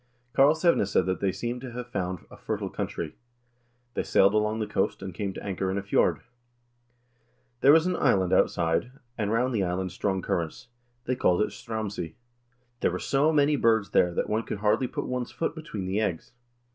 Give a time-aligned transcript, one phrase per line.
[0.33, 3.13] Karlsevne said that they seemed to have found a fertile country.
[3.93, 6.21] They sailed along the coast and came to anchor in a fjord.""
[7.61, 10.69] There was an island outside, and round the island strong currents.
[11.05, 12.15] They called it 'Straumsey.'
[12.79, 15.99] There were so many birds there that one could hardly put one's foot between the
[16.01, 16.31] eggs.